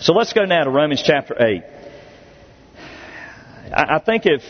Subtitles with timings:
[0.00, 1.62] So let's go now to Romans chapter 8.
[3.74, 4.42] I think if,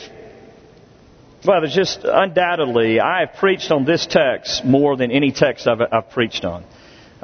[1.42, 5.80] well, there's just undoubtedly, I have preached on this text more than any text I've,
[5.90, 6.64] I've preached on.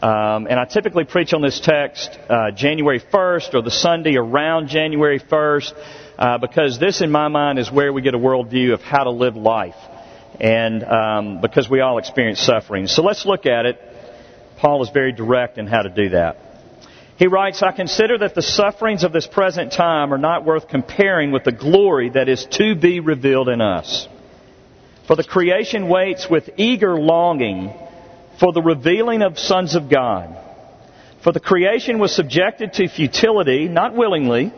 [0.03, 4.69] Um, and I typically preach on this text uh, January 1st or the Sunday around
[4.69, 5.75] January 1st
[6.19, 9.11] uh, because this, in my mind, is where we get a worldview of how to
[9.11, 9.77] live life.
[10.41, 12.87] And um, because we all experience suffering.
[12.87, 13.79] So let's look at it.
[14.57, 16.54] Paul is very direct in how to do that.
[17.17, 21.31] He writes, I consider that the sufferings of this present time are not worth comparing
[21.31, 24.09] with the glory that is to be revealed in us.
[25.07, 27.73] For the creation waits with eager longing
[28.41, 30.37] for the revealing of sons of God.
[31.23, 34.53] For the creation was subjected to futility, not willingly,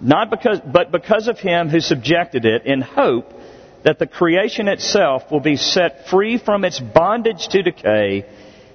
[0.00, 3.32] not because, but because of him who subjected it in hope
[3.84, 8.24] that the creation itself will be set free from its bondage to decay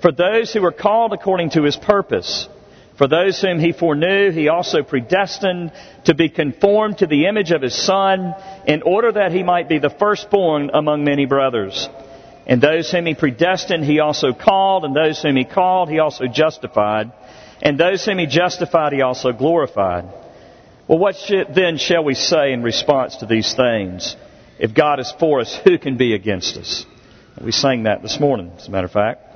[0.00, 2.48] for those who were called according to his purpose.
[2.98, 5.72] For those whom he foreknew, he also predestined
[6.04, 8.34] to be conformed to the image of his Son,
[8.66, 11.88] in order that he might be the firstborn among many brothers.
[12.46, 16.26] And those whom he predestined, he also called, and those whom he called, he also
[16.26, 17.12] justified,
[17.60, 20.04] and those whom he justified, he also glorified.
[20.88, 21.16] Well, what
[21.54, 24.16] then shall we say in response to these things?
[24.58, 26.86] If God is for us, who can be against us?
[27.42, 29.35] We sang that this morning, as a matter of fact.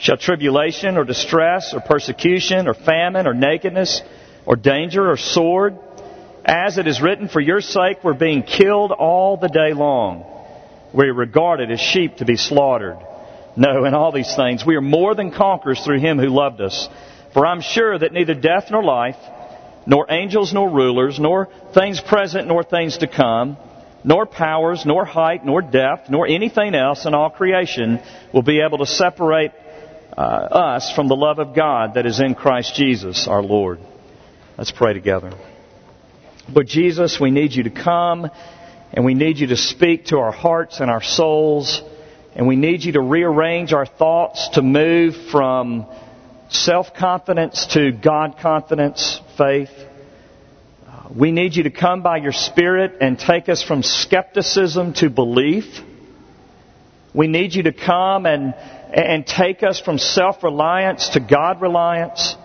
[0.00, 4.00] Shall tribulation or distress or persecution or famine or nakedness
[4.46, 5.76] or danger or sword?
[6.42, 10.24] As it is written, for your sake we're being killed all the day long.
[10.94, 12.96] We're regarded as sheep to be slaughtered.
[13.56, 16.88] No, in all these things we are more than conquerors through him who loved us.
[17.34, 19.18] For I'm sure that neither death nor life,
[19.84, 23.58] nor angels nor rulers, nor things present nor things to come,
[24.02, 28.00] nor powers, nor height, nor depth, nor anything else in all creation
[28.32, 29.52] will be able to separate
[30.16, 33.78] uh, us from the love of God that is in Christ Jesus our Lord.
[34.58, 35.32] Let's pray together.
[36.52, 38.28] But Jesus, we need you to come
[38.92, 41.82] and we need you to speak to our hearts and our souls
[42.34, 45.86] and we need you to rearrange our thoughts to move from
[46.48, 49.70] self-confidence to God confidence, faith.
[51.14, 55.64] We need you to come by your Spirit and take us from skepticism to belief.
[57.12, 58.54] We need you to come and
[58.92, 62.36] and take us from self reliance to God reliance.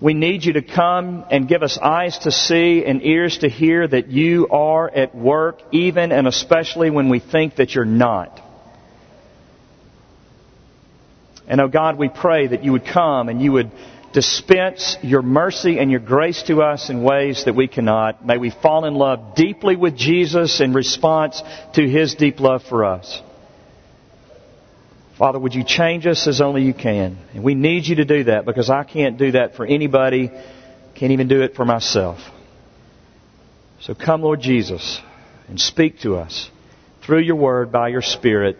[0.00, 3.86] We need you to come and give us eyes to see and ears to hear
[3.86, 8.40] that you are at work, even and especially when we think that you're not.
[11.46, 13.72] And oh God, we pray that you would come and you would
[14.12, 18.24] dispense your mercy and your grace to us in ways that we cannot.
[18.24, 21.42] May we fall in love deeply with Jesus in response
[21.74, 23.20] to his deep love for us.
[25.20, 27.18] Father, would you change us as only you can?
[27.34, 30.30] And we need you to do that because I can't do that for anybody,
[30.94, 32.20] can't even do it for myself.
[33.80, 34.98] So come, Lord Jesus,
[35.46, 36.48] and speak to us
[37.04, 38.56] through your word, by your Spirit,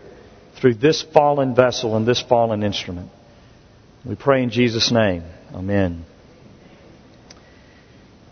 [0.60, 3.10] through this fallen vessel and this fallen instrument.
[4.04, 5.24] We pray in Jesus' name.
[5.54, 6.04] Amen.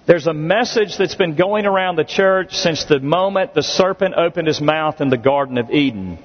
[0.07, 4.49] There's a message that's been going around the church since the moment the serpent opened
[4.49, 6.19] his mouth in the Garden of Eden.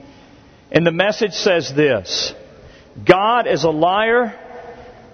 [0.74, 2.34] And the message says this
[3.06, 4.34] God is a liar,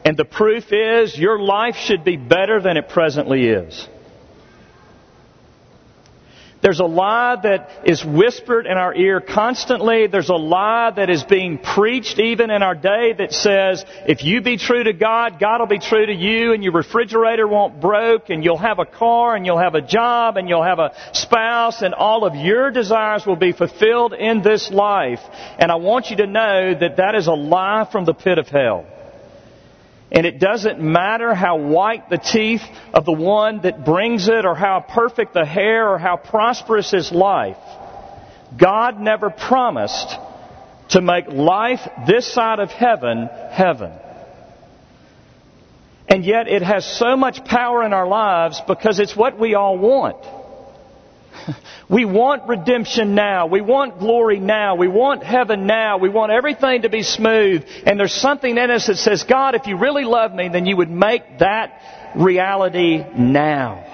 [0.06, 3.88] and the proof is your life should be better than it presently is.
[6.61, 10.07] There's a lie that is whispered in our ear constantly.
[10.07, 14.41] There's a lie that is being preached even in our day that says, if you
[14.41, 18.29] be true to God, God will be true to you and your refrigerator won't broke
[18.29, 21.81] and you'll have a car and you'll have a job and you'll have a spouse
[21.81, 25.21] and all of your desires will be fulfilled in this life.
[25.59, 28.50] And I want you to know that that is a lie from the pit of
[28.50, 28.85] hell.
[30.11, 32.63] And it doesn't matter how white the teeth
[32.94, 37.11] of the one that brings it, or how perfect the hair, or how prosperous his
[37.11, 37.57] life.
[38.57, 40.17] God never promised
[40.89, 43.91] to make life this side of heaven, heaven.
[46.07, 49.77] And yet it has so much power in our lives because it's what we all
[49.77, 50.17] want.
[51.90, 53.48] We want redemption now.
[53.48, 54.75] We want glory now.
[54.75, 55.98] We want heaven now.
[55.98, 57.66] We want everything to be smooth.
[57.84, 60.78] And there's something in us that says, God, if you really love me, then you
[60.78, 63.86] would make that reality now.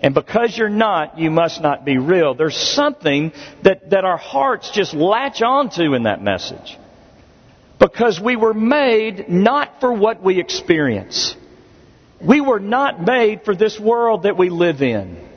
[0.00, 2.34] And because you're not, you must not be real.
[2.34, 3.32] There's something
[3.62, 6.78] that, that our hearts just latch onto in that message.
[7.78, 11.36] Because we were made not for what we experience.
[12.20, 15.33] We were not made for this world that we live in.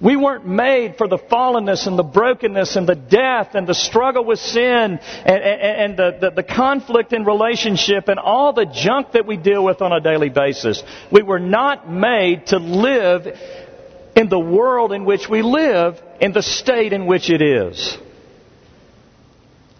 [0.00, 4.24] We weren't made for the fallenness and the brokenness and the death and the struggle
[4.24, 9.12] with sin and, and, and the, the, the, conflict in relationship and all the junk
[9.12, 10.82] that we deal with on a daily basis.
[11.12, 13.38] We were not made to live
[14.16, 17.96] in the world in which we live in the state in which it is.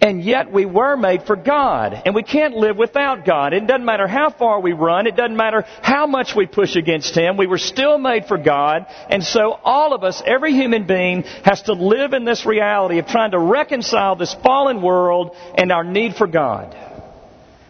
[0.05, 2.03] And yet we were made for God.
[2.05, 3.55] And we can't live without God.
[3.55, 5.07] It doesn't matter how far we run.
[5.07, 7.39] It doesn't matter how much we push against Him.
[7.39, 8.85] We were still made for God.
[9.09, 13.07] And so all of us, every human being, has to live in this reality of
[13.07, 16.77] trying to reconcile this fallen world and our need for God.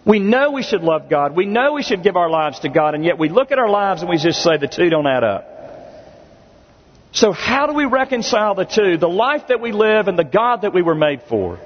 [0.05, 1.37] We know we should love God.
[1.37, 2.97] We know we should give our lives to God.
[2.97, 5.23] And yet we look at our lives and we just say the two don't add
[5.23, 5.47] up.
[7.13, 8.97] So how do we reconcile the two?
[8.97, 11.61] The life that we live and the God that we were made for.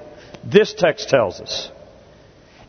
[0.44, 1.70] This text tells us.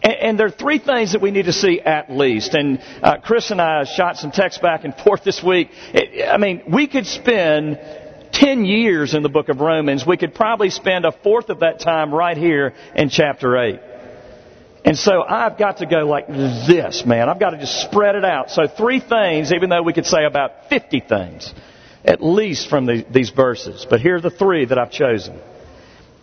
[0.01, 2.54] And, and, there are three things that we need to see at least.
[2.54, 5.69] And uh, Chris and I shot some text back and forth this week.
[5.94, 7.80] It, I mean, we could spend
[8.31, 10.06] 10 years in the book of Romans.
[10.06, 13.80] We could probably spend a fourth of that time right here in chapter 8.
[14.86, 17.27] And so I've got to go like this, man.
[17.27, 18.50] I've got to just spread it out.
[18.50, 21.54] So three things, even though we could say about 50 things,
[22.06, 23.86] at least from the, these verses.
[23.89, 25.39] But here are the three that I've chosen.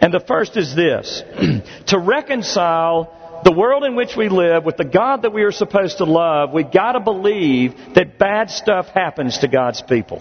[0.00, 1.22] And the first is this
[1.88, 5.98] to reconcile the world in which we live with the God that we are supposed
[5.98, 10.20] to love, we've got to believe that bad stuff happens to God's people.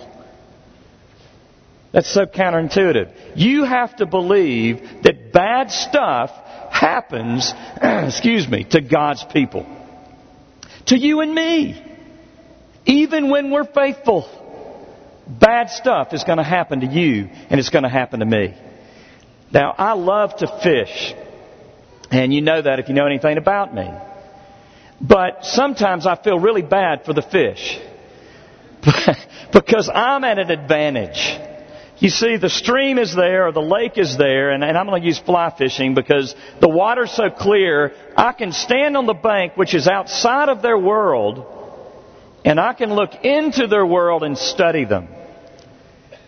[1.92, 3.36] That's so counterintuitive.
[3.36, 6.30] You have to believe that bad stuff
[6.70, 9.66] happens, excuse me, to God's people.
[10.88, 11.82] To you and me.
[12.86, 14.30] Even when we're faithful,
[15.28, 18.54] bad stuff is going to happen to you and it's going to happen to me.
[19.56, 21.16] Now, I love to fish.
[22.12, 23.90] And you know that if you know anything about me.
[25.00, 27.80] But sometimes I feel really bad for the fish.
[29.54, 31.40] because I'm at an advantage.
[32.00, 35.02] You see, the stream is there, or the lake is there, and, and I'm going
[35.02, 39.56] to use fly fishing because the water's so clear, I can stand on the bank,
[39.56, 41.46] which is outside of their world,
[42.44, 45.08] and I can look into their world and study them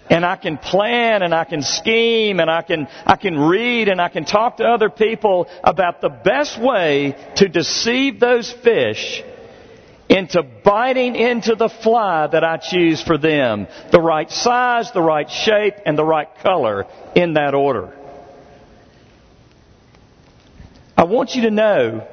[0.09, 4.02] and I can plan and I can scheme and I can, I can read and
[4.02, 9.23] I can talk to other people about the best way to deceive those fish
[10.09, 13.68] into biting into the fly that I choose for them.
[13.92, 16.85] The right size, the right shape, and the right color
[17.16, 17.94] in that order.
[20.95, 22.07] I want you to know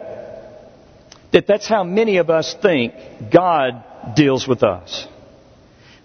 [1.32, 2.94] that that's how many of us think
[3.30, 5.08] God deals with us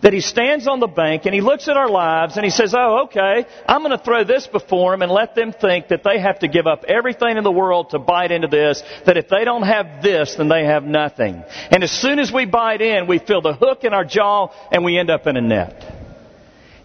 [0.01, 2.74] that he stands on the bank and he looks at our lives and he says,
[2.75, 6.20] Oh, okay, I'm going to throw this before them and let them think that they
[6.20, 9.44] have to give up everything in the world to bite into this, that if they
[9.44, 11.44] don't have this, then they have nothing.
[11.70, 14.86] And as soon as we bite in, we feel the hook in our jaw and
[14.86, 15.96] we end up in a net.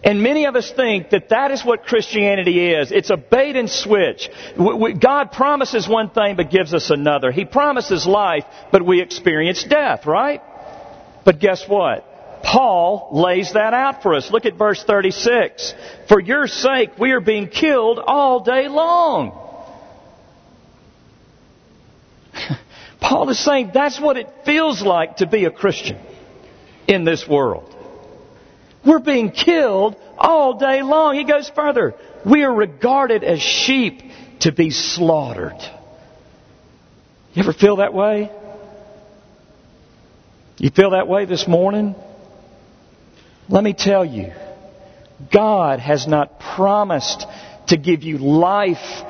[0.03, 2.91] And many of us think that that is what Christianity is.
[2.91, 4.29] It's a bait and switch.
[4.99, 7.31] God promises one thing but gives us another.
[7.31, 10.43] He promises life, but we experience death, right?
[11.23, 12.05] But guess what?
[12.45, 14.29] Paul lays that out for us.
[14.29, 15.73] Look at verse 36.
[16.07, 19.31] For your sake, we are being killed all day long.
[23.01, 25.97] Paul is saying that's what it feels like to be a Christian
[26.87, 27.75] in this world.
[28.85, 31.15] We're being killed all day long.
[31.15, 31.95] He goes further.
[32.23, 34.03] We are regarded as sheep
[34.41, 35.57] to be slaughtered.
[37.33, 38.29] You ever feel that way?
[40.57, 41.95] You feel that way this morning?
[43.47, 44.33] Let me tell you,
[45.31, 47.25] God has not promised
[47.67, 49.03] to give you life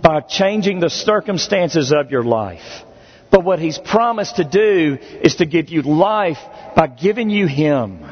[0.00, 2.84] by changing the circumstances of your life.
[3.30, 6.38] But what He's promised to do is to give you life
[6.74, 8.04] by giving you Him.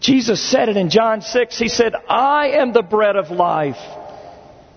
[0.00, 1.58] Jesus said it in John 6.
[1.58, 3.78] He said, I am the bread of life.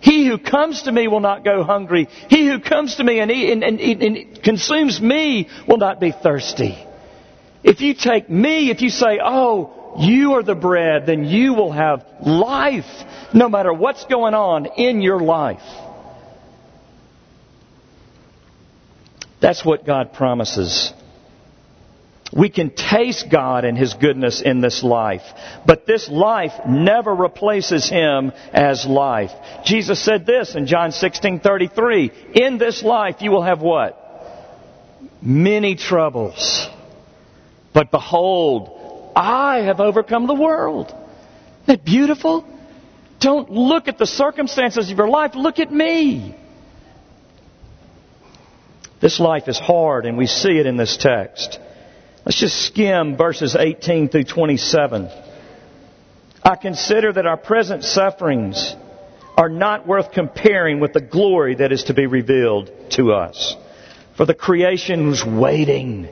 [0.02, 2.08] He who comes to me will not go hungry.
[2.28, 6.12] He who comes to me and, eat, and, and, and consumes me will not be
[6.12, 6.84] thirsty.
[7.64, 11.72] If you take me, if you say, oh, you are the bread, then you will
[11.72, 12.86] have life
[13.34, 15.62] no matter what's going on in your life.
[19.42, 20.94] That's what God promises.
[22.34, 25.24] We can taste God and His goodness in this life,
[25.66, 29.32] but this life never replaces Him as life.
[29.66, 33.98] Jesus said this in John 16:33, "In this life you will have what?
[35.22, 36.70] Many troubles.
[37.74, 42.46] But behold, I have overcome the world." Isn't that beautiful?
[43.20, 46.36] Don't look at the circumstances of your life, look at me.
[49.00, 51.60] This life is hard, and we see it in this text.
[52.26, 55.10] Let's just skim verses 18 through 27.
[56.44, 58.76] I consider that our present sufferings
[59.38, 63.56] are not worth comparing with the glory that is to be revealed to us.
[64.18, 66.10] For the creation was waiting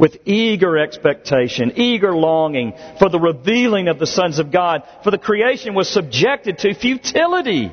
[0.00, 4.82] with eager expectation, eager longing for the revealing of the sons of God.
[5.04, 7.70] For the creation was subjected to futility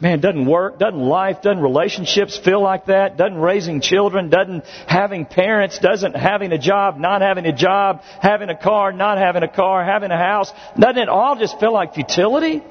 [0.00, 3.18] Man, doesn't work, doesn't life, doesn't relationships feel like that?
[3.18, 8.48] Doesn't raising children, doesn't having parents, doesn't having a job, not having a job, having
[8.48, 11.92] a car, not having a car, having a house, doesn't it all just feel like
[11.92, 12.62] futility?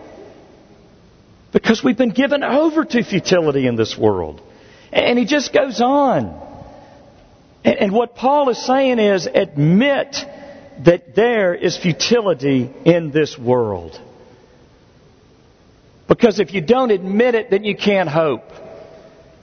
[1.51, 4.41] Because we've been given over to futility in this world.
[4.91, 6.48] And he just goes on.
[7.63, 10.15] And what Paul is saying is admit
[10.85, 13.99] that there is futility in this world.
[16.07, 18.43] Because if you don't admit it, then you can't hope.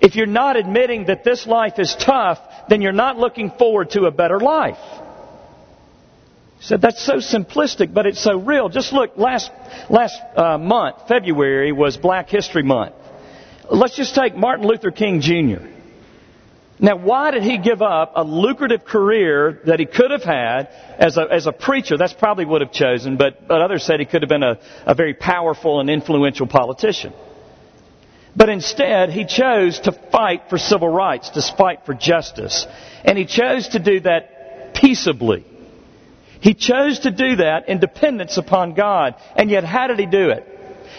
[0.01, 4.05] If you're not admitting that this life is tough, then you're not looking forward to
[4.05, 4.79] a better life.
[6.59, 8.69] He said that's so simplistic, but it's so real.
[8.69, 9.51] Just look, last
[9.91, 12.95] last uh, month, February was Black History Month.
[13.71, 15.67] Let's just take Martin Luther King Jr.
[16.79, 20.69] Now, why did he give up a lucrative career that he could have had
[20.99, 21.97] as a, as a preacher?
[21.97, 24.95] That's probably would have chosen, but, but others said he could have been a, a
[24.95, 27.15] very powerful and influential politician.
[28.37, 32.67] But instead, he chose to fight for civil rights, to fight for justice.
[33.03, 35.47] And he chose to do that peaceably.
[36.41, 39.15] He chose to do that in dependence upon God.
[39.35, 40.47] And yet, how did he do it?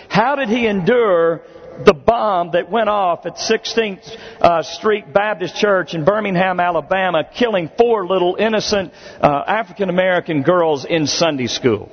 [0.10, 1.44] How did he endure
[1.86, 7.70] the bomb that went off at 16th uh, Street Baptist Church in Birmingham, Alabama, killing
[7.78, 11.92] four little innocent uh, African American girls in Sunday school.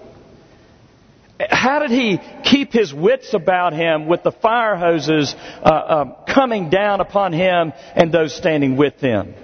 [1.50, 6.70] How did he keep his wits about him with the fire hoses uh, uh coming
[6.70, 9.34] down upon him and those standing with him?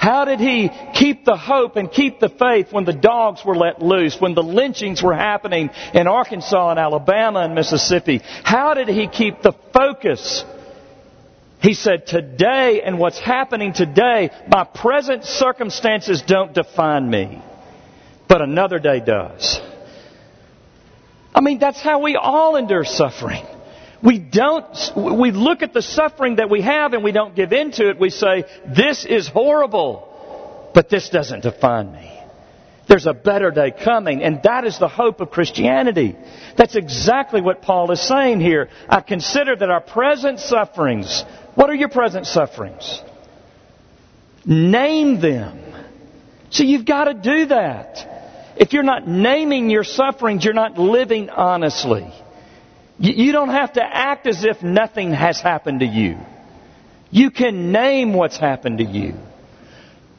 [0.00, 3.82] How did he keep the hope and keep the faith when the dogs were let
[3.82, 8.22] loose, when the lynchings were happening in Arkansas and Alabama and Mississippi?
[8.42, 10.42] How did he keep the focus?
[11.60, 17.42] He said, today and what's happening today, my present circumstances don't define me,
[18.26, 19.60] but another day does.
[21.34, 23.44] I mean, that's how we all endure suffering.
[24.02, 27.90] We don't, we look at the suffering that we have and we don't give into
[27.90, 27.98] it.
[27.98, 32.16] We say, this is horrible, but this doesn't define me.
[32.88, 36.16] There's a better day coming, and that is the hope of Christianity.
[36.56, 38.68] That's exactly what Paul is saying here.
[38.88, 41.22] I consider that our present sufferings,
[41.54, 43.00] what are your present sufferings?
[44.44, 45.72] Name them.
[46.50, 48.54] See, you've got to do that.
[48.56, 52.12] If you're not naming your sufferings, you're not living honestly.
[53.02, 56.18] You don't have to act as if nothing has happened to you.
[57.10, 59.14] You can name what's happened to you.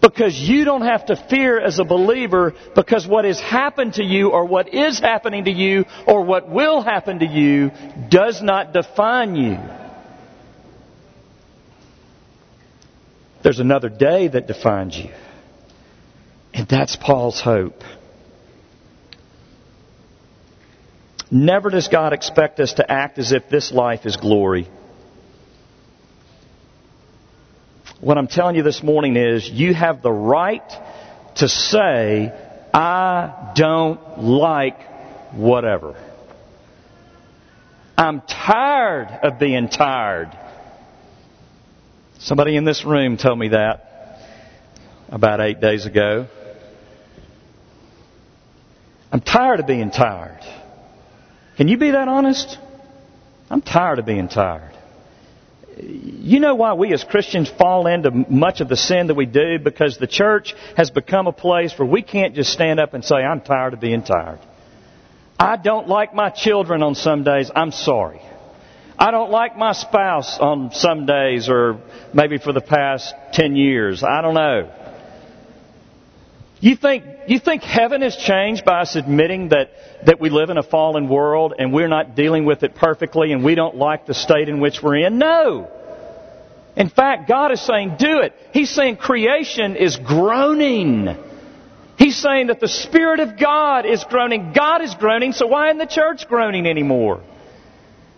[0.01, 4.31] Because you don't have to fear as a believer because what has happened to you
[4.31, 7.69] or what is happening to you or what will happen to you
[8.09, 9.59] does not define you.
[13.43, 15.11] There's another day that defines you.
[16.51, 17.83] And that's Paul's hope.
[21.31, 24.67] Never does God expect us to act as if this life is glory.
[28.01, 30.69] What I'm telling you this morning is you have the right
[31.37, 32.33] to say,
[32.73, 34.77] I don't like
[35.31, 35.95] whatever.
[37.97, 40.37] I'm tired of being tired.
[42.19, 44.19] Somebody in this room told me that
[45.09, 46.27] about eight days ago.
[49.11, 50.41] I'm tired of being tired.
[51.57, 52.57] Can you be that honest?
[53.49, 54.73] I'm tired of being tired.
[55.77, 59.57] You know why we as Christians fall into much of the sin that we do?
[59.59, 63.15] Because the church has become a place where we can't just stand up and say,
[63.15, 64.39] I'm tired of being tired.
[65.39, 67.49] I don't like my children on some days.
[67.55, 68.21] I'm sorry.
[68.97, 71.81] I don't like my spouse on some days or
[72.13, 74.03] maybe for the past 10 years.
[74.03, 74.71] I don't know.
[76.61, 79.71] You think, you think heaven has changed by us admitting that,
[80.05, 83.43] that we live in a fallen world and we're not dealing with it perfectly and
[83.43, 85.17] we don't like the state in which we're in?
[85.17, 85.67] No.
[86.75, 88.33] In fact, God is saying, do it.
[88.53, 91.07] He's saying creation is groaning.
[91.97, 94.53] He's saying that the Spirit of God is groaning.
[94.55, 97.23] God is groaning, so why isn't the church groaning anymore?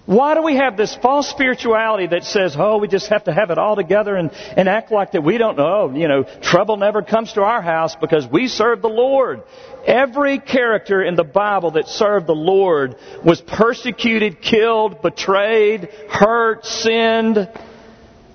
[0.06, 3.52] Why do we have this false spirituality that says, oh, we just have to have
[3.52, 7.02] it all together and, and act like that we don't know, you know, trouble never
[7.02, 9.44] comes to our house because we serve the Lord.
[9.88, 17.50] Every character in the Bible that served the Lord was persecuted, killed, betrayed, hurt, sinned.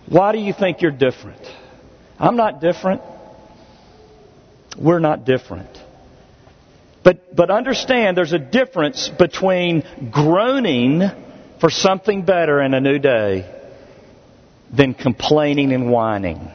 [0.08, 1.42] Why do you think you're different?
[2.18, 3.02] I'm not different.
[4.78, 5.68] We're not different.
[7.02, 11.02] But, but understand there's a difference between groaning
[11.60, 13.48] for something better in a new day
[14.74, 16.50] than complaining and whining.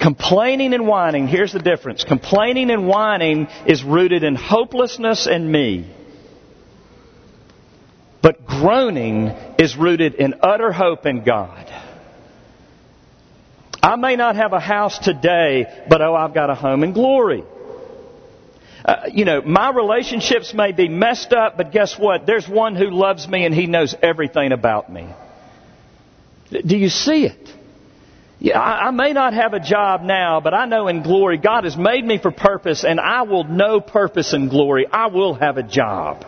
[0.00, 2.04] Complaining and whining, here's the difference.
[2.04, 5.94] Complaining and whining is rooted in hopelessness and me.
[8.22, 9.28] But groaning
[9.58, 11.66] is rooted in utter hope in God.
[13.82, 17.44] I may not have a house today, but oh, I've got a home in glory.
[18.84, 22.26] Uh, you know, my relationships may be messed up, but guess what?
[22.26, 25.08] There's one who loves me and he knows everything about me.
[26.50, 27.48] Do you see it?
[28.38, 31.64] Yeah, I, I may not have a job now, but I know in glory God
[31.64, 34.86] has made me for purpose and I will know purpose and glory.
[34.90, 36.24] I will have a job.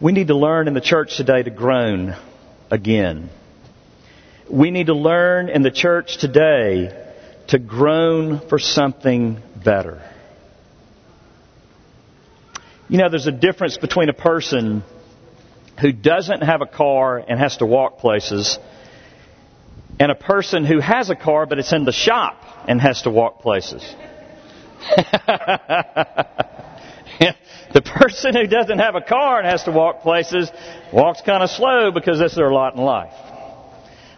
[0.00, 2.14] We need to learn in the church today to groan
[2.70, 3.30] again.
[4.50, 6.92] We need to learn in the church today
[7.48, 10.02] to groan for something better.
[12.88, 14.82] You know, there's a difference between a person
[15.80, 18.58] who doesn't have a car and has to walk places
[19.98, 23.10] and a person who has a car but it's in the shop and has to
[23.10, 23.82] walk places.
[27.72, 30.50] the person who doesn't have a car and has to walk places
[30.92, 33.14] walks kind of slow because that's their lot in life.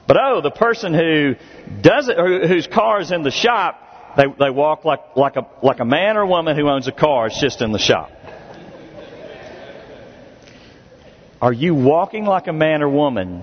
[0.07, 1.35] But oh, the person who
[1.81, 5.81] does it, whose car is in the shop, they, they walk like, like, a, like
[5.81, 7.27] a man or woman who owns a car.
[7.27, 8.11] It's just in the shop.
[11.40, 13.42] Are you walking like a man or woman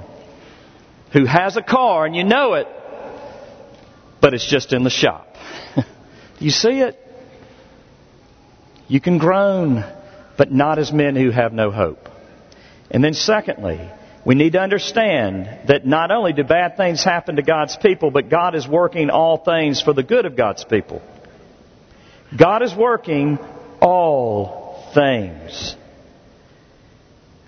[1.11, 2.67] who has a car and you know it,
[4.19, 5.35] but it's just in the shop?
[6.39, 6.99] you see it?
[8.87, 9.83] You can groan,
[10.37, 12.09] but not as men who have no hope.
[12.89, 13.79] And then secondly,
[14.25, 18.29] we need to understand that not only do bad things happen to God's people, but
[18.29, 21.01] God is working all things for the good of God's people.
[22.37, 23.37] God is working
[23.81, 25.75] all things.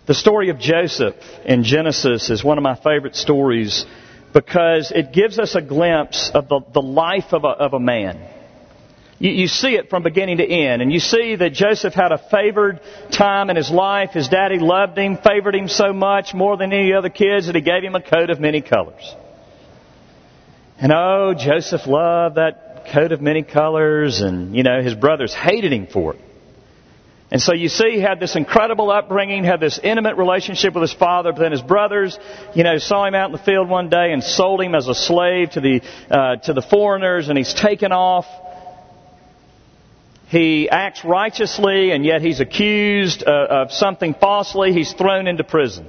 [0.05, 3.85] The story of Joseph in Genesis is one of my favorite stories
[4.33, 8.19] because it gives us a glimpse of the, the life of a, of a man.
[9.19, 10.81] You, you see it from beginning to end.
[10.81, 14.11] And you see that Joseph had a favored time in his life.
[14.11, 17.61] His daddy loved him, favored him so much, more than any other kids, that he
[17.61, 19.15] gave him a coat of many colors.
[20.77, 25.71] And oh, Joseph loved that coat of many colors, and, you know, his brothers hated
[25.71, 26.21] him for it.
[27.31, 30.93] And so you see, he had this incredible upbringing, had this intimate relationship with his
[30.93, 32.19] father, but then his brothers,
[32.53, 34.93] you know, saw him out in the field one day and sold him as a
[34.93, 38.25] slave to the, uh, to the foreigners, and he's taken off.
[40.27, 44.73] He acts righteously and yet he's accused uh, of something falsely.
[44.73, 45.87] He's thrown into prison.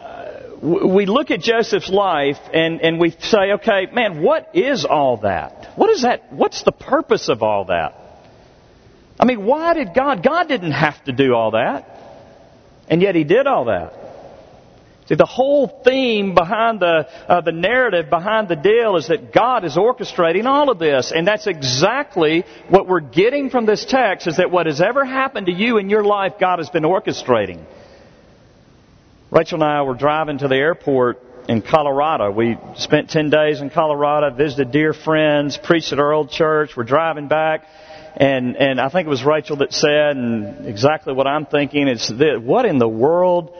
[0.00, 5.18] Uh, we look at Joseph's life and, and we say, okay, man, what is all
[5.18, 5.72] that?
[5.76, 6.32] What is that?
[6.32, 7.94] What's the purpose of all that?
[9.20, 10.22] I mean, why did God?
[10.22, 11.88] God didn't have to do all that.
[12.88, 14.07] And yet He did all that.
[15.08, 19.64] See, the whole theme behind the, uh, the narrative behind the deal is that God
[19.64, 21.12] is orchestrating all of this.
[21.12, 25.46] And that's exactly what we're getting from this text is that what has ever happened
[25.46, 27.64] to you in your life, God has been orchestrating.
[29.30, 32.30] Rachel and I were driving to the airport in Colorado.
[32.30, 36.76] We spent 10 days in Colorado, visited dear friends, preached at our old church.
[36.76, 37.64] We're driving back.
[38.14, 42.08] And, and I think it was Rachel that said, and exactly what I'm thinking is
[42.08, 43.54] that what in the world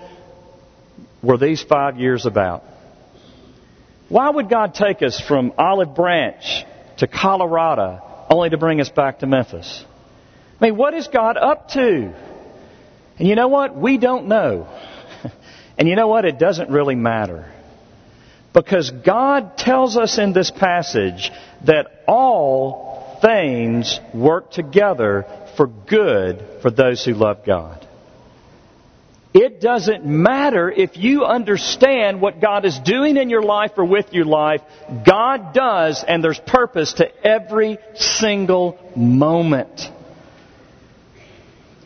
[1.22, 2.64] were these five years about?
[4.08, 6.64] Why would God take us from Olive Branch
[6.98, 9.84] to Colorado only to bring us back to Memphis?
[10.60, 12.14] I mean, what is God up to?
[13.18, 13.76] And you know what?
[13.76, 14.66] We don't know.
[15.78, 16.24] And you know what?
[16.24, 17.48] It doesn't really matter.
[18.52, 21.30] Because God tells us in this passage
[21.64, 25.24] that all things work together
[25.56, 27.87] for good for those who love God.
[29.34, 34.12] It doesn't matter if you understand what God is doing in your life or with
[34.12, 34.62] your life.
[35.06, 39.90] God does, and there's purpose to every single moment.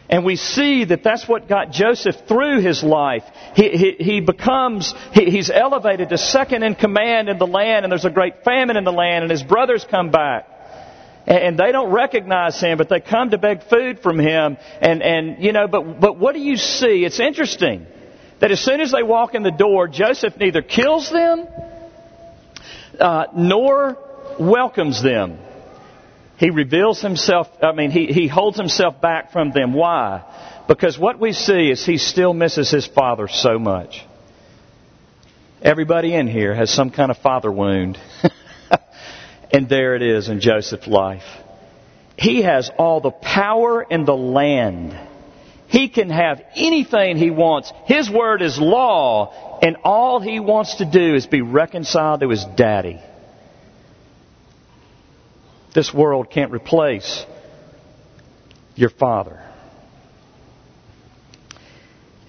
[0.09, 3.25] And we see that that's what got Joseph through his life.
[3.57, 7.91] He, he, he becomes, he, he's elevated to second in command in the land, and
[7.91, 10.52] there's a great famine in the land, and his brothers come back.
[11.27, 14.57] And they don't recognize him, but they come to beg food from him.
[14.81, 17.05] And, and you know, but, but what do you see?
[17.05, 17.87] It's interesting
[18.41, 21.47] that as soon as they walk in the door, Joseph neither kills them
[22.99, 23.97] uh, nor
[24.39, 25.39] welcomes them.
[26.39, 29.75] He reveals himself, I mean, he, he holds himself back from them.
[29.75, 30.25] Why?
[30.67, 34.05] Because what we see is he still misses his father so much.
[35.63, 37.97] Everybody in here has some kind of father wound.
[39.53, 41.25] and there it is in Joseph's life.
[42.17, 44.99] He has all the power in the land.
[45.69, 47.73] He can have anything he wants.
[47.87, 52.45] His word is law, and all he wants to do is be reconciled to his
[52.57, 53.01] daddy.
[55.75, 57.25] This world can't replace
[58.75, 59.43] your father.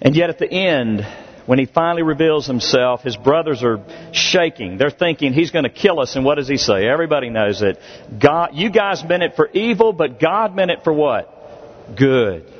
[0.00, 1.06] And yet at the end,
[1.46, 4.78] when he finally reveals himself, his brothers are shaking.
[4.78, 6.16] They're thinking he's going to kill us.
[6.16, 6.86] And what does he say?
[6.86, 7.78] Everybody knows it.
[8.18, 11.96] God, you guys meant it for evil, but God meant it for what?
[11.96, 12.50] Good.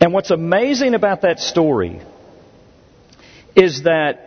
[0.00, 2.00] And what's amazing about that story
[3.54, 4.26] is that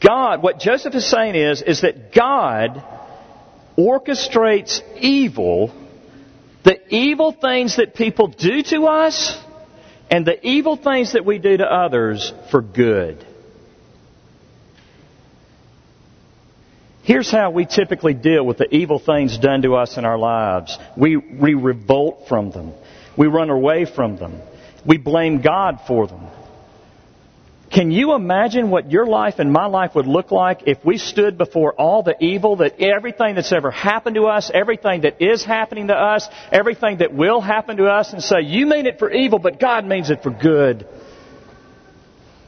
[0.00, 2.82] God, what Joseph is saying is, is that God
[3.76, 5.72] orchestrates evil,
[6.64, 9.38] the evil things that people do to us,
[10.10, 13.24] and the evil things that we do to others for good.
[17.02, 20.78] Here's how we typically deal with the evil things done to us in our lives.
[20.96, 22.72] We, we revolt from them.
[23.16, 24.40] We run away from them.
[24.86, 26.26] We blame God for them.
[27.74, 31.36] Can you imagine what your life and my life would look like if we stood
[31.36, 35.88] before all the evil that everything that's ever happened to us, everything that is happening
[35.88, 39.40] to us, everything that will happen to us and say, you mean it for evil,
[39.40, 40.86] but God means it for good.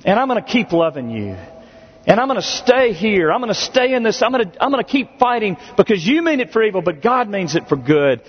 [0.05, 1.37] And I'm going to keep loving you.
[2.07, 3.33] And I'm going to stay here.
[3.33, 4.23] I'm going to stay in this.
[4.23, 7.03] I'm going to, I'm going to keep fighting because you mean it for evil, but
[7.03, 8.23] God means it for good.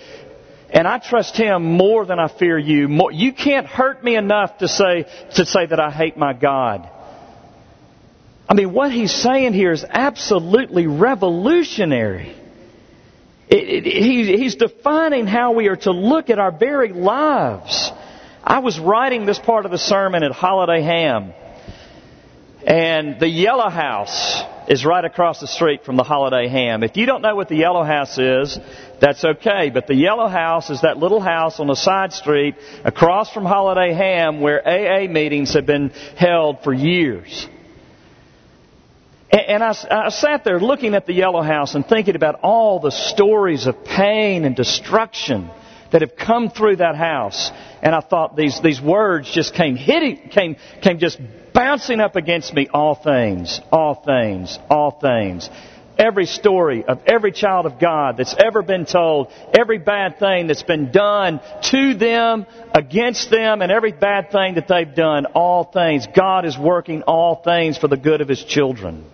[0.70, 2.88] And I trust Him more than I fear you.
[2.88, 6.88] More, you can't hurt me enough to say, to say that I hate my God.
[8.48, 12.34] I mean, what He's saying here is absolutely revolutionary.
[13.48, 17.90] It, it, he, he's defining how we are to look at our very lives.
[18.44, 21.32] I was writing this part of the sermon at Holiday Ham.
[22.66, 26.82] And the Yellow House is right across the street from the Holiday Ham.
[26.82, 28.58] If you don't know what the Yellow House is,
[29.00, 29.70] that's okay.
[29.70, 32.54] But the Yellow House is that little house on a side street
[32.84, 37.48] across from Holiday Ham where AA meetings have been held for years.
[39.30, 42.90] And I, I, sat there looking at the Yellow House and thinking about all the
[42.90, 45.50] stories of pain and destruction
[45.92, 47.50] that have come through that house.
[47.82, 51.18] And I thought these, these words just came hitting, came, came just
[51.58, 52.68] bouncing up against me.
[52.72, 55.50] All things, all things, all things.
[55.98, 60.62] Every story of every child of God that's ever been told, every bad thing that's
[60.62, 61.40] been done
[61.72, 66.06] to them, against them, and every bad thing that they've done, all things.
[66.14, 69.04] God is working all things for the good of His children.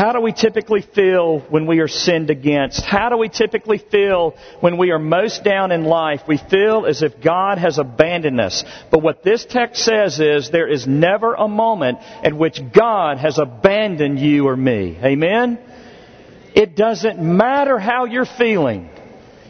[0.00, 2.82] How do we typically feel when we are sinned against?
[2.82, 6.22] How do we typically feel when we are most down in life?
[6.26, 8.64] We feel as if God has abandoned us.
[8.90, 13.36] But what this text says is there is never a moment at which God has
[13.36, 14.98] abandoned you or me.
[15.04, 15.58] Amen?
[16.54, 18.88] It doesn't matter how you're feeling.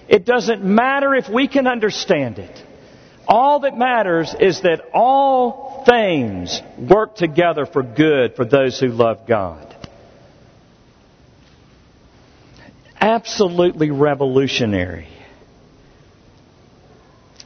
[0.08, 2.60] It doesn't matter if we can understand it.
[3.28, 9.28] All that matters is that all things work together for good for those who love
[9.28, 9.76] God.
[13.00, 15.08] Absolutely revolutionary.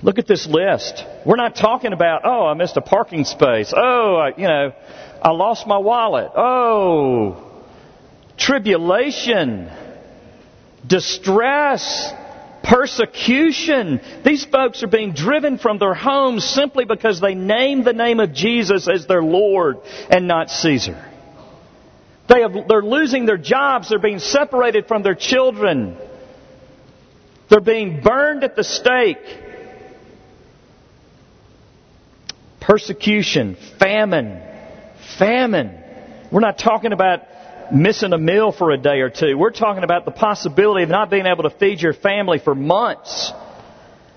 [0.02, 1.04] Look at this list.
[1.24, 3.72] We're not talking about, oh, I missed a parking space.
[3.74, 4.72] Oh, I, you know,
[5.22, 6.30] I lost my wallet.
[6.36, 7.62] Oh,
[8.36, 9.70] tribulation,
[10.86, 12.12] distress,
[12.64, 14.00] Persecution.
[14.24, 18.32] These folks are being driven from their homes simply because they name the name of
[18.32, 19.76] Jesus as their Lord
[20.08, 21.13] and not Caesar.
[22.28, 23.88] They have, they're losing their jobs.
[23.90, 25.96] They're being separated from their children.
[27.50, 29.18] They're being burned at the stake.
[32.60, 34.40] Persecution, famine,
[35.18, 35.78] famine.
[36.32, 37.20] We're not talking about
[37.72, 39.36] missing a meal for a day or two.
[39.36, 43.32] We're talking about the possibility of not being able to feed your family for months.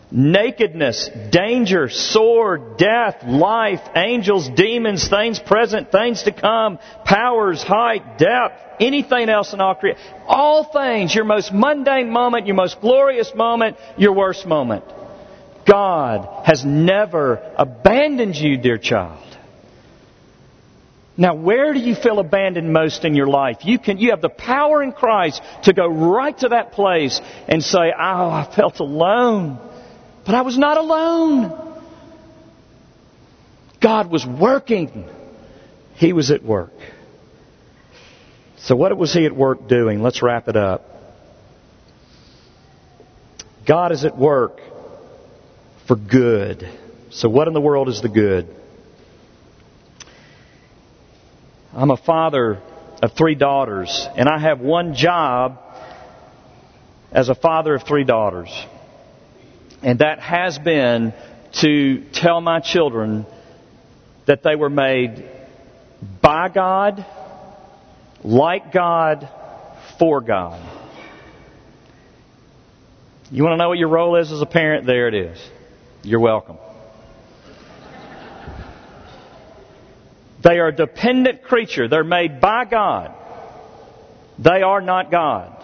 [0.10, 8.56] Nakedness, danger, sword, death, life, angels, demons, things present, things to come, powers, height, depth,
[8.80, 10.02] anything else in all creation.
[10.26, 14.86] All things, your most mundane moment, your most glorious moment, your worst moment.
[15.66, 19.26] God has never abandoned you, dear child.
[21.18, 23.58] Now, where do you feel abandoned most in your life?
[23.64, 27.62] You can, you have the power in Christ to go right to that place and
[27.62, 29.60] say, Oh, I felt alone.
[30.28, 31.54] But I was not alone.
[33.80, 35.08] God was working.
[35.96, 36.74] He was at work.
[38.58, 40.04] So what was He at work doing?
[40.04, 40.86] Let's wrap it up.
[43.66, 44.60] God is at work
[45.88, 46.70] for good.
[47.10, 48.54] So what in the world is the good?
[51.72, 52.62] I'm a father
[53.02, 55.60] of three daughters, and I have one job
[57.14, 58.50] as a father of three daughters.
[59.84, 61.14] And that has been
[61.62, 63.26] to tell my children
[64.26, 65.30] that they were made
[66.22, 67.06] by God,
[68.24, 69.30] like God,
[69.98, 70.62] for God.
[73.32, 74.86] You want to know what your role is as a parent?
[74.86, 75.50] There it is.
[76.04, 76.58] You're welcome.
[80.44, 81.88] They are a dependent creature.
[81.88, 83.14] They're made by God.
[84.40, 85.57] They are not God.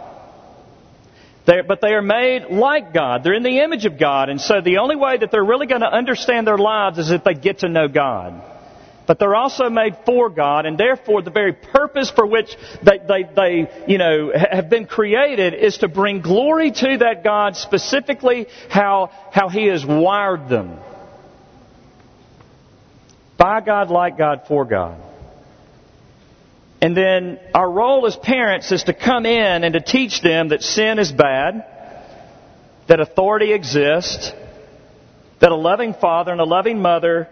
[1.46, 3.24] They're, but they are made like God.
[3.24, 4.30] They're in the image of God.
[4.30, 7.24] And so the only way that they're really going to understand their lives is if
[7.24, 8.42] they get to know God.
[9.06, 13.24] But they're also made for God, and therefore the very purpose for which they, they,
[13.36, 19.12] they, you know, have been created is to bring glory to that God, specifically how,
[19.34, 20.80] how He has wired them
[23.38, 24.98] by God, like God, for God.
[26.84, 30.62] And then our role as parents is to come in and to teach them that
[30.62, 31.66] sin is bad,
[32.90, 34.34] that authority exists,
[35.40, 37.30] that a loving father and a loving mother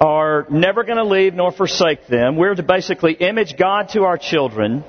[0.00, 2.36] are never going to leave nor forsake them.
[2.36, 4.84] We're to basically image God to our children.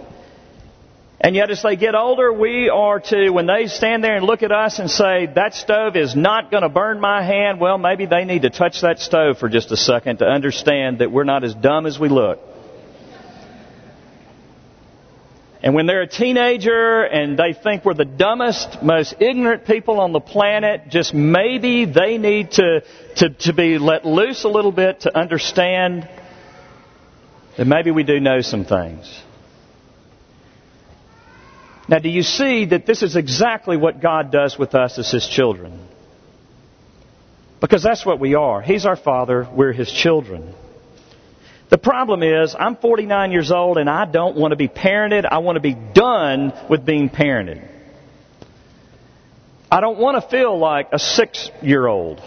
[1.20, 4.44] And yet, as they get older, we are to, when they stand there and look
[4.44, 8.06] at us and say, that stove is not going to burn my hand, well, maybe
[8.06, 11.44] they need to touch that stove for just a second to understand that we're not
[11.44, 12.39] as dumb as we look.
[15.65, 20.13] And when they're a teenager and they think we're the dumbest, most ignorant people on
[20.13, 22.84] the planet, just maybe they need to,
[23.15, 26.08] to, to be let loose a little bit to understand
[27.58, 29.23] that maybe we do know some things.
[31.89, 35.28] Now, do you see that this is exactly what God does with us as His
[35.28, 35.80] children?
[37.60, 38.62] Because that's what we are.
[38.62, 40.54] He's our Father, we're His children.
[41.69, 45.25] The problem is, I'm 49 years old and I don't want to be parented.
[45.25, 47.67] I want to be done with being parented.
[49.71, 52.21] I don't want to feel like a six year old.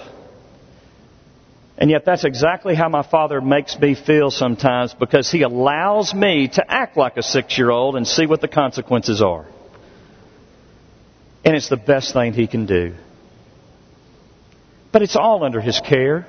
[1.78, 6.48] And yet that's exactly how my father makes me feel sometimes because he allows me
[6.48, 9.46] to act like a six year old and see what the consequences are.
[11.44, 12.94] And it's the best thing he can do.
[14.90, 16.26] But it's all under his care.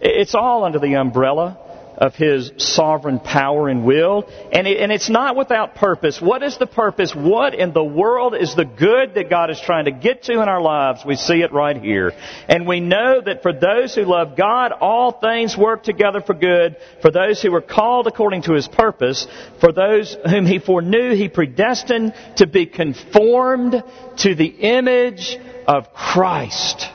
[0.00, 1.58] It's all under the umbrella
[1.96, 4.28] of His sovereign power and will.
[4.52, 6.20] And, it, and it's not without purpose.
[6.20, 7.14] What is the purpose?
[7.14, 10.48] What in the world is the good that God is trying to get to in
[10.48, 11.04] our lives?
[11.04, 12.12] We see it right here.
[12.48, 16.76] And we know that for those who love God, all things work together for good.
[17.00, 19.26] For those who were called according to His purpose.
[19.60, 23.82] For those whom He foreknew, He predestined to be conformed
[24.18, 26.86] to the image of Christ.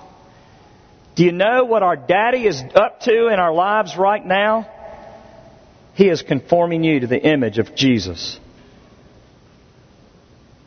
[1.15, 4.71] Do you know what our daddy is up to in our lives right now?
[5.97, 8.39] He is conforming you to the image of Jesus.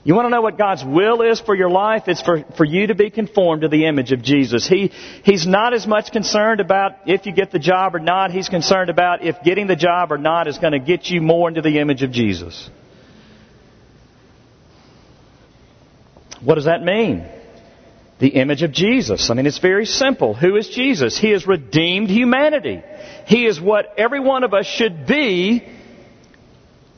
[0.03, 2.09] You want to know what God's will is for your life?
[2.09, 4.67] It's for, for you to be conformed to the image of Jesus.
[4.67, 4.91] He,
[5.23, 8.33] he's not as much concerned about if you get the job or not.
[8.33, 11.47] He's concerned about if getting the job or not is going to get you more
[11.49, 12.69] into the image of Jesus.
[16.43, 17.25] What does that mean?
[18.21, 19.31] The image of Jesus.
[19.31, 20.35] I mean, it's very simple.
[20.35, 21.19] Who is Jesus?
[21.19, 22.83] He has redeemed humanity.
[23.27, 25.67] He is what every one of us should be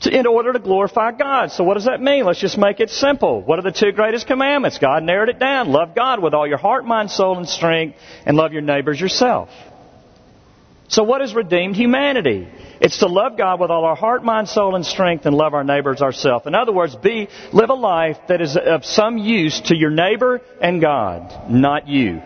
[0.05, 1.51] in order to glorify God.
[1.51, 2.25] So what does that mean?
[2.25, 3.41] Let's just make it simple.
[3.41, 4.79] What are the two greatest commandments?
[4.79, 5.69] God narrowed it down.
[5.69, 9.49] Love God with all your heart, mind, soul, and strength, and love your neighbors yourself.
[10.89, 12.47] So what is redeemed humanity?
[12.83, 15.63] It's to love God with all our heart, mind, soul, and strength and love our
[15.63, 16.45] neighbors ourselves.
[16.45, 20.41] In other words, be, live a life that is of some use to your neighbor
[20.59, 22.21] and God, not you.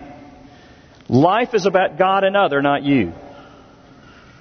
[1.07, 3.13] Life is about God and other, not you.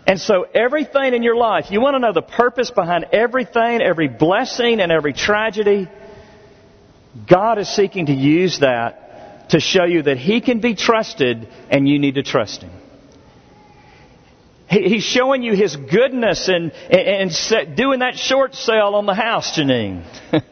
[0.07, 4.09] And so everything in your life, you want to know the purpose behind everything, every
[4.09, 5.87] blessing and every tragedy?
[7.29, 11.87] God is seeking to use that to show you that He can be trusted and
[11.87, 12.71] you need to trust Him.
[14.69, 19.57] He's showing you His goodness and, and, and doing that short sale on the house,
[19.57, 20.03] Janine.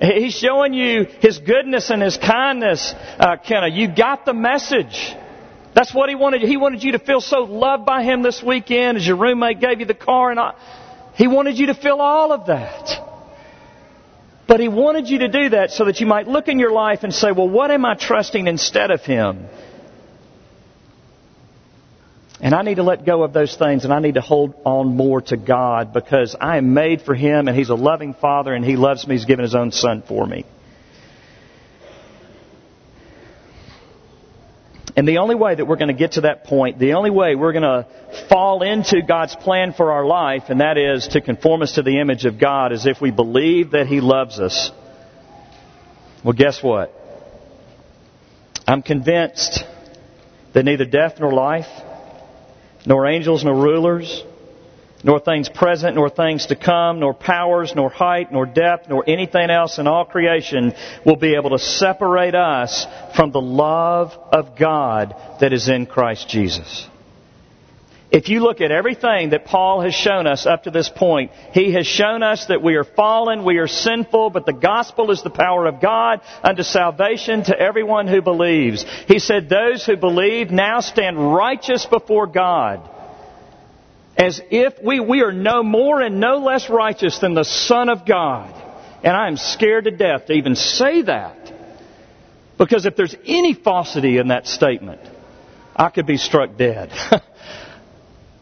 [0.00, 3.68] He's showing you His goodness and His kindness, uh, Kenna.
[3.68, 5.14] You got the message.
[5.74, 6.42] That's what he wanted.
[6.42, 9.80] He wanted you to feel so loved by him this weekend as your roommate gave
[9.80, 10.54] you the car and I,
[11.14, 13.00] he wanted you to feel all of that.
[14.46, 17.02] But he wanted you to do that so that you might look in your life
[17.02, 19.46] and say, well, what am I trusting instead of him?
[22.44, 24.94] And I need to let go of those things and I need to hold on
[24.94, 28.62] more to God because I am made for Him and He's a loving Father and
[28.62, 29.14] He loves me.
[29.14, 30.44] He's given His own Son for me.
[34.94, 37.34] And the only way that we're going to get to that point, the only way
[37.34, 41.62] we're going to fall into God's plan for our life, and that is to conform
[41.62, 44.70] us to the image of God, is if we believe that He loves us.
[46.22, 46.92] Well, guess what?
[48.68, 49.64] I'm convinced
[50.52, 51.66] that neither death nor life,
[52.86, 54.24] nor angels nor rulers,
[55.02, 59.50] nor things present, nor things to come, nor powers, nor height, nor depth, nor anything
[59.50, 60.72] else in all creation
[61.04, 66.28] will be able to separate us from the love of God that is in Christ
[66.28, 66.88] Jesus.
[68.14, 71.72] If you look at everything that Paul has shown us up to this point, he
[71.72, 75.30] has shown us that we are fallen, we are sinful, but the gospel is the
[75.30, 78.86] power of God unto salvation to everyone who believes.
[79.08, 82.88] He said, Those who believe now stand righteous before God
[84.16, 88.06] as if we, we are no more and no less righteous than the Son of
[88.06, 88.54] God.
[89.02, 91.52] And I am scared to death to even say that.
[92.58, 95.00] Because if there's any falsity in that statement,
[95.74, 96.92] I could be struck dead.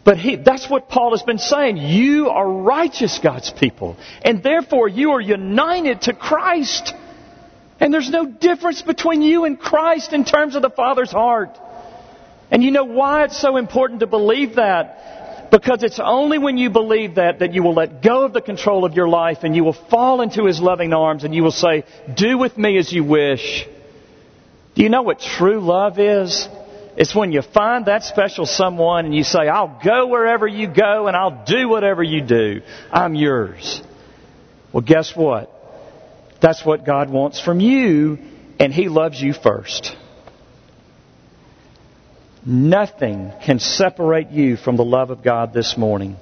[0.05, 1.77] but he, that's what Paul has been saying.
[1.77, 3.97] You are righteous, God's people.
[4.23, 6.93] And therefore you are united to Christ.
[7.79, 11.57] And there's no difference between you and Christ in terms of the Father's heart.
[12.51, 15.51] And you know why it's so important to believe that?
[15.53, 18.85] Because it's only when you believe that that you will let go of the control
[18.85, 21.85] of your life and you will fall into His loving arms and you will say,
[22.15, 23.67] Do with me as you wish.
[24.75, 26.49] Do you know what true love is?
[26.97, 31.07] It's when you find that special someone and you say, I'll go wherever you go
[31.07, 32.61] and I'll do whatever you do.
[32.91, 33.83] I'm yours.
[34.73, 35.51] Well, guess what?
[36.41, 38.19] That's what God wants from you,
[38.59, 39.97] and He loves you first.
[42.45, 46.17] Nothing can separate you from the love of God this morning.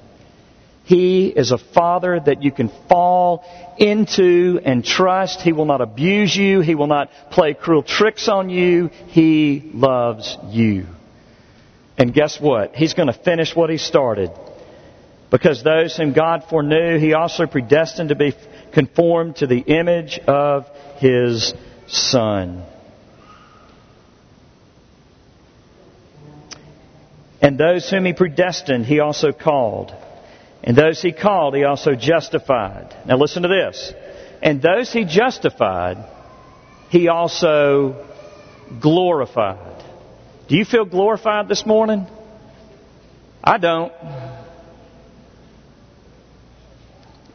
[0.90, 3.44] He is a father that you can fall
[3.78, 5.40] into and trust.
[5.40, 6.62] He will not abuse you.
[6.62, 8.88] He will not play cruel tricks on you.
[8.88, 10.86] He loves you.
[11.96, 12.74] And guess what?
[12.74, 14.32] He's going to finish what he started.
[15.30, 18.34] Because those whom God foreknew, he also predestined to be
[18.72, 21.54] conformed to the image of his
[21.86, 22.64] Son.
[27.40, 29.94] And those whom he predestined, he also called.
[30.62, 32.94] And those he called, he also justified.
[33.06, 33.92] Now listen to this.
[34.42, 35.98] And those he justified,
[36.90, 38.06] he also
[38.80, 39.84] glorified.
[40.48, 42.06] Do you feel glorified this morning?
[43.42, 43.92] I don't.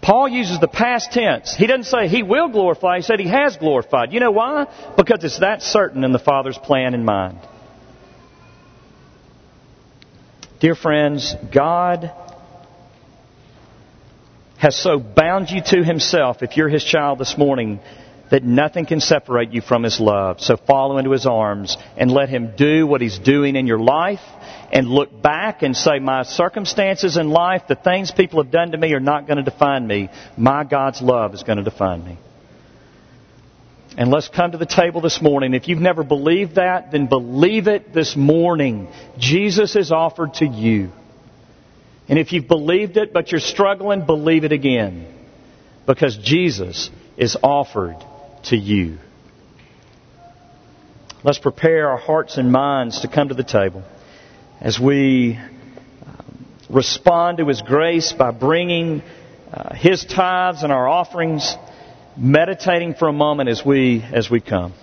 [0.02, 1.56] Paul uses the past tense.
[1.56, 4.14] He doesn't say he will glorify, he said he has glorified.
[4.14, 4.68] You know why?
[4.96, 7.40] Because it's that certain in the Father's plan and mind.
[10.60, 12.12] Dear friends, God
[14.66, 17.80] has so bound you to Himself, if you're His child this morning,
[18.32, 20.42] that nothing can separate you from His love.
[20.42, 24.22] So follow into His arms and let Him do what He's doing in your life
[24.72, 28.78] and look back and say, my circumstances in life, the things people have done to
[28.80, 30.10] me are not going to define me.
[30.36, 32.18] My God's love is going to define me.
[34.00, 35.54] And let's come to the table this morning.
[35.54, 38.88] If you've never believed that, then believe it this morning.
[39.20, 40.92] Jesus is offered to you.
[42.08, 45.08] And if you've believed it but you're struggling, believe it again.
[45.86, 47.98] Because Jesus is offered
[48.46, 48.98] to you.
[51.24, 53.84] Let's prepare our hearts and minds to come to the table
[54.62, 59.02] as we um, respond to His grace by bringing
[59.52, 61.56] uh, His tithes and our offerings,
[62.16, 64.74] meditating for a moment as we, as we come.